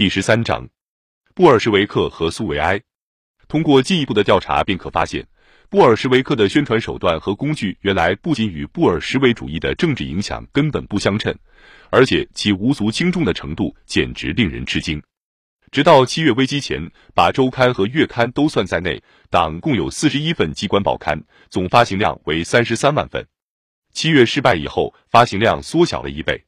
[0.00, 0.66] 第十三章，
[1.34, 2.80] 布尔什维克和苏维埃。
[3.48, 5.28] 通过进一步的调查，便可发现，
[5.68, 11.38] 布尔什维克的宣传手段和工具，原来不仅与布尔什维主义的政治影响根本不相称，
[11.90, 15.02] 而且其无足轻重的程度简直令人吃惊。
[15.70, 23.26] 直到七月危机前，把周刊和月刊都算在内，党共有四十一份机关报刊，总发行量为三十三万份。
[23.92, 26.46] 七月失败以后，发行量缩小了一倍。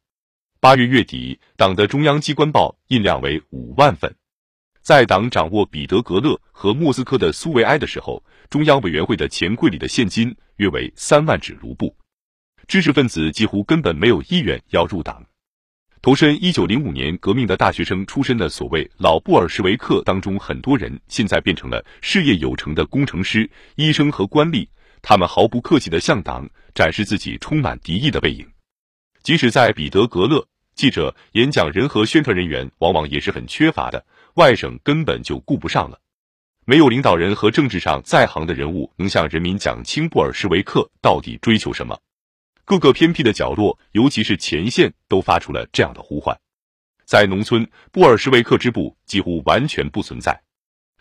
[0.62, 4.14] 八月月底，党的中央机关报印量为五万份。
[4.80, 11.92] 在党掌握彼得格勒和莫斯科的苏维埃的时候，中央委员会的钱柜里的现金约为三万纸卢布。
[12.68, 15.26] 知识分子几乎根本没有意愿要入党。
[16.00, 24.64] 投身一九零五年革命的大学生出身的所谓老布尔什维克当中，很多人现在变成了事业有成的工程师、医生和官吏。
[25.02, 28.48] 他们毫不客气地向党展示自己充满敌意的背影。
[29.24, 30.44] 即使在彼得格勒，
[30.74, 34.04] 记者、演讲人和宣传人员往往也是很缺乏的，
[34.34, 35.98] 外省根本就顾不上了。
[36.64, 41.98] 没有领导人和政治上在行的人物能向人民讲清布尔什维克到底追求什么。
[42.64, 46.38] 各个偏僻的角落，尤其是前线，都发出了这样的呼唤。
[47.04, 50.40] 在农村，布尔什维克支部几乎完全不存在，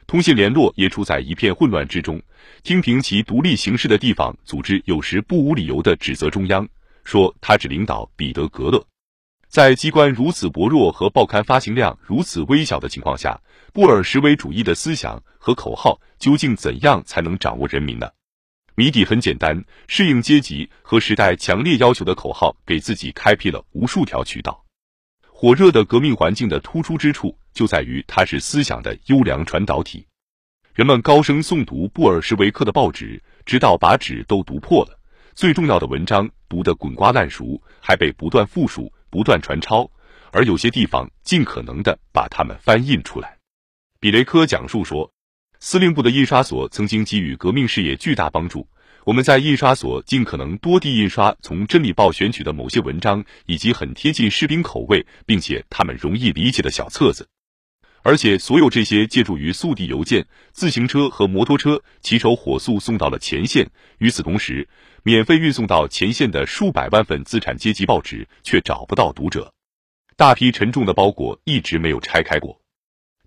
[0.08, 2.22] 通信联络也处在一片混乱之中。
[2.64, 6.68] 听凭其独立行事的地方组织，有时不无理由的指责中央，
[7.04, 8.84] 说他只领导彼得格勒。
[9.52, 13.38] 在机关如此薄弱和报刊发行量如此微小的情况下，
[13.74, 18.10] 布尔什维主义的思想和口号究竟怎样才能掌握人民呢？
[18.76, 24.64] 谜底很简单，适应阶级和时代强烈要求的口号，给自己开辟了无数条渠道。
[25.28, 30.08] 火热的革命环境的突出之处，就在于它是思想的优良传导体。
[30.74, 34.98] 人们高声诵读布尔什维克的报纸，直到把纸都读破了。
[35.36, 39.88] 最重要的文章读得滚瓜烂熟，还被不断复述、不断传抄，
[40.32, 43.38] 而有些地方尽可能的把它们翻印出来。
[44.00, 45.12] 比雷科讲述说。
[45.64, 48.68] 司令部的印刷所曾经给予革命事业巨大帮助。
[49.04, 57.28] 我们在印刷所尽可能多地印刷从《真理报》选取的某些文章，以及很贴近士兵口味，并且他们容易理解的小册子。
[58.04, 63.70] 而且，所有这些借助于速递邮件、自行车和摩托车，骑手火速送到了前线。
[64.00, 64.68] 与此同时，
[65.04, 69.54] 免费运送到前线的数百万份资产阶级报纸却找不到读者。
[70.18, 72.60] 大批沉重的包裹一直没有拆开过。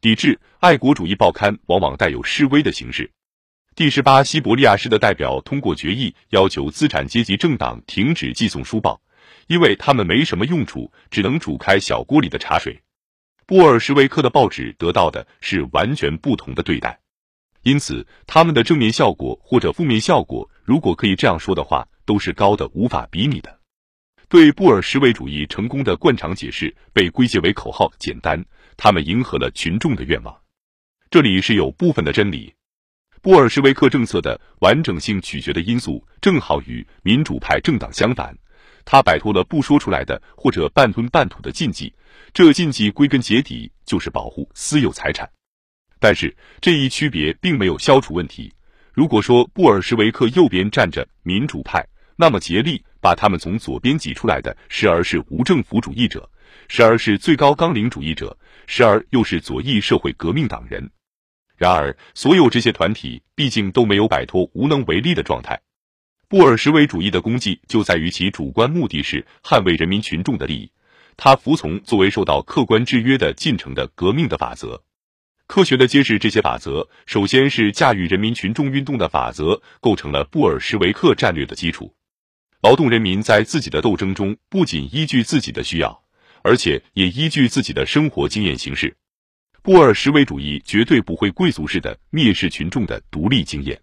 [0.00, 3.10] 抵制爱国主义报刊往往带有示威的形式。
[3.74, 9.00] 第十八西伯利亚市的代表通过决议要求资产阶级政党停止寄送书报，
[9.46, 12.83] 因为他们没什么用处，只能煮开小锅里的茶水。
[13.46, 16.98] 布尔什维克的报纸得到的是完全不同的对待，
[17.62, 23.60] 因此他们的正面效果或者负面效果，如果可以这样说的话，都是高的无法比拟的。
[24.30, 28.42] 对布尔什维主义成功的惯常解释被归结为口号简单。
[28.76, 30.34] 他们迎合了群众的愿望，
[31.10, 32.52] 这里是有部分的真理。
[33.20, 38.36] 布尔什维克政策的完整性取决的因素正好与民主派政党相反，
[38.84, 41.92] 他摆脱了不说出来的或者半吞半吐的禁忌，
[42.32, 45.28] 这禁忌归根结底就是保护私有财产。
[45.98, 48.52] 但是这一区别并没有消除问题。
[48.92, 51.84] 如果说布尔什维克右边站着民主派，
[52.16, 56.28] 那么竭力把他们从左边挤出来的时而是无政府主义者。
[56.68, 58.34] 时而是最高纲领主义者，
[58.66, 60.88] 时而又是左翼社会革命党人。
[61.56, 65.60] 然而，所有这些团体毕竟都没有摆脱无能为力的状态。
[66.28, 70.70] 布尔什维主义的功绩就在于其主观目的是捍卫人民群众的利益，
[71.16, 74.82] 他服从作为受到客观制约的进程的革命的法则，
[75.46, 76.88] 科学的揭示这些法则。
[77.06, 81.94] 首先是驾驭人民群众运动的法则，构成了布尔什维克战略的基础。
[82.62, 86.02] 劳动人民在自己的斗争中，不仅依据自己的需要。
[86.46, 88.94] 而且也依据自己的生活经验行事，
[89.62, 93.80] 布尔什维主义绝对不会贵族式的蔑视群众的独立经验。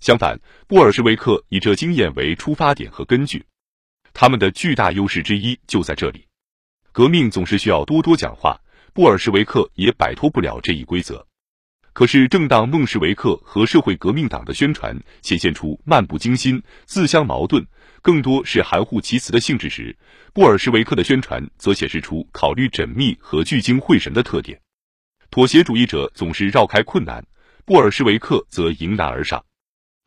[0.00, 3.44] 相反，布尔什维克以这经验为出发点和根据，
[4.12, 6.26] 他们的巨大优势之一就在这里。
[6.92, 8.60] 革命总是需要多多讲话，
[8.92, 11.26] 布尔什维克也摆脱不了这一规则。
[11.92, 17.66] 可是，正当孟什维克和社会革命党的宣传显现出漫不经心、自相矛盾。
[18.02, 19.96] 更多是含糊其辞的性质时，
[20.34, 24.60] 布尔什维克的宣传则显示出考虑缜密和聚精会神的特点。
[25.30, 27.26] 妥协主义者总是绕开困难，
[27.64, 29.42] 布尔什维克则迎难而上，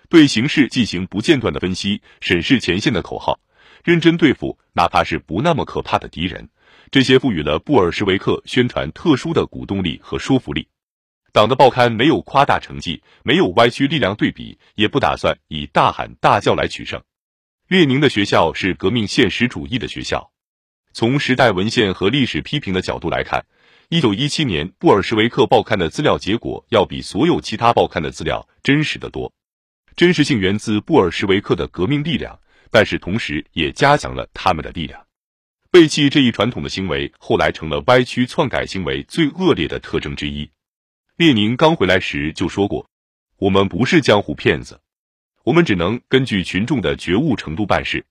[0.10, 3.40] 对形势进行不间断的分析，审视前线的口号，
[3.84, 6.50] 认真对付哪怕是不那么可怕的敌人。
[6.90, 10.68] 这些赋予了布尔什维克宣传特殊的鼓动力和说服力。
[11.32, 17.00] 党的报刊没有夸大成绩，没有歪曲力量对比，也不打算以大喊大叫来取胜。
[17.68, 20.32] 列宁的学校是革命现实主义的学校。
[20.92, 23.46] 从时代文献和历史批评的角度来看，
[23.90, 29.32] 一九一七年布尔什维克报刊的资料结果要比所有其他报刊的资料真实的多。
[30.00, 32.40] 真实性源自布尔什维克的革命力量，
[32.72, 35.06] 但是同时也加强了他们的力量。
[35.72, 40.50] 背弃这一传统的行为，后来成了歪曲篡改行为最恶劣的特征之一。
[41.18, 42.90] 列宁刚回来时就说过
[43.40, 44.80] ：“我们不是江湖骗子，
[45.44, 48.06] 我们只能根据群众的觉悟程度办事，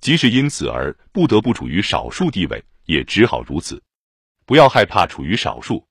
[0.00, 3.82] 即使因此而不得不处于少数地位，也只好如此。”
[4.46, 5.86] 不要害怕处于少数，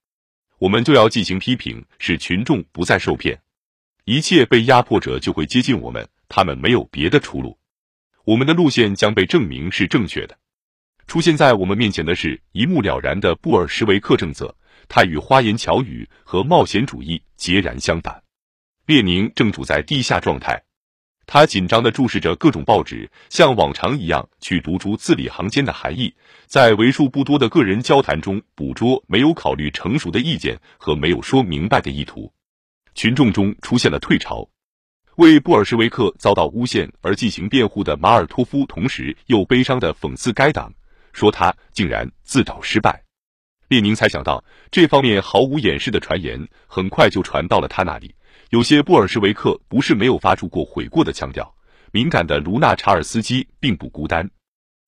[0.58, 3.40] 我们就要进行批评，使群众不再受骗。
[4.10, 7.60] 一切被压迫者就会接近我们，他们没有别的出路。
[8.24, 10.38] 我们的路线将被证明是正确的。
[11.08, 14.56] 出现在我们面前的是一目了然的布尔什维克政策，
[14.88, 18.24] 它与花言巧语和冒险主义截然相反。
[18.86, 20.64] 列宁正处在地下状态。
[21.26, 26.16] 他紧张地注视着各种报纸，像往常一样去读出字里行间的含义，
[26.46, 32.32] 在为数不多的个人交谈中捕捉没有考虑成熟的意见和没有说明白的意图。
[32.98, 34.50] 群众中出现了退潮，
[35.18, 40.74] 为布尔什维克遭到诬陷而进行辩护的马尔托夫，同时又悲伤地讽刺该党，
[41.14, 43.04] 说他竟然自找失败。
[43.68, 48.16] 列宁才想到，这方面毫无掩饰的传言很快就传到了他那里。
[48.50, 51.54] 有些布尔什维克不是没有发出过悔过的腔调。
[51.92, 54.28] 敏感的卢纳查尔斯基并不孤单。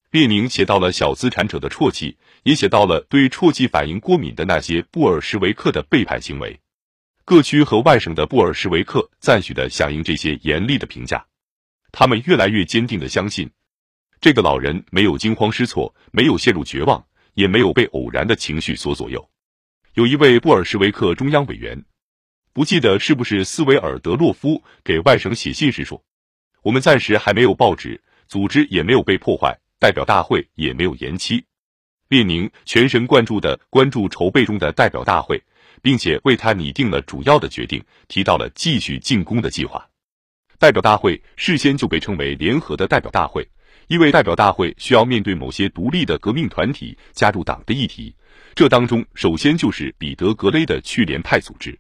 [0.10, 6.60] 列宁写到了小资产者的啜泣，也写到了对啜泣反应过敏的那些布尔什维克的背叛行为。
[7.30, 11.24] 各区和外省的布尔什维克赞许的响应这些严厉的评价。
[11.92, 13.48] 他们越来越坚定的相信，
[14.20, 17.06] 这个老人没有惊慌失措，没有陷入绝望，
[17.36, 19.30] 也没有被偶然的情绪所左右。
[19.94, 21.86] 有一位布尔什维克中央委员。
[22.52, 26.04] 不记得是不是斯维尔德洛夫给外省写信时说
[26.64, 31.46] ：“我们暂时还没有报纸，组织也没有被破坏，代表大会也没有延期。”
[32.10, 35.40] 列宁全神贯注地关注筹备中的代表大会，
[35.82, 39.86] 并且为他拟定了主要的决定，提到了继续进攻的计划。
[40.58, 43.48] 代表大会事先就被称为联合的代表大会，
[43.88, 48.14] 因为代表大会需要面对某些独立的革命团体加入党的议题，
[48.54, 51.78] 这当中首先就是彼得格雷的去联派组织。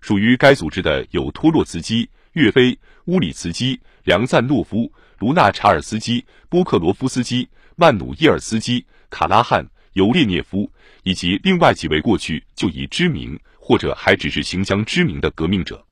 [0.00, 10.70] 属于该组织的有托洛茨基、岳飞、乌里茨基、梁赞诺夫、卢纳查尔斯基、波克罗夫斯基、曼努伊尔斯基、卡拉汉、尤列涅夫，
[11.02, 15.84] 以及另外几位过去就已知名或者还只是行将知名的革命者。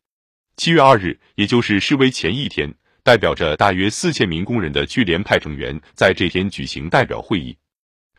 [0.57, 2.73] 七月二日，也就是示威前一天，
[3.03, 7.57] 代表着大约四千名工人的聚联派成员在这天举行代表会议。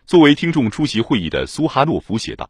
[0.06, 2.50] 作为听众出席会议的苏哈诺夫写道。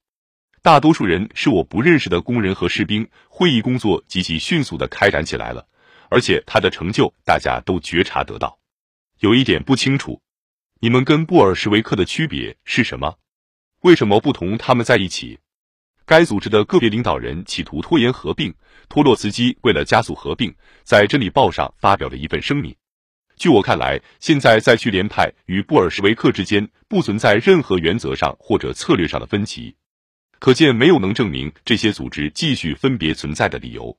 [0.61, 3.05] 大多数人是我不认识的工人和士兵。
[3.27, 5.67] 会议工作极其迅速的开展起来了，
[6.09, 8.57] 而且他的成就大家都觉察得到。
[9.19, 10.21] 有一点不清楚，
[10.79, 13.17] 你们跟布尔什维克的区别是什么？
[13.83, 15.37] 为什么不同他们在一起？
[16.05, 18.53] 该组织的个别领导人企图拖延合并。
[18.87, 20.53] 托洛茨基为了加速合并，
[20.83, 22.73] 在《真理报》上发表了一份声明。
[23.35, 29.75] 据我看来，现在在叙联派与布尔什维克之间不存在任何原则上或者策略上的分歧。
[30.39, 33.97] 可见，没有能证明这些组织继续分别存在的理由。